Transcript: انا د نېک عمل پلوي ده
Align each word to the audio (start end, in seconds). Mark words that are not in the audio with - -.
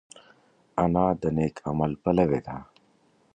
انا 0.83 1.05
د 1.21 1.23
نېک 1.35 1.55
عمل 1.67 1.91
پلوي 2.03 2.41
ده 2.47 2.57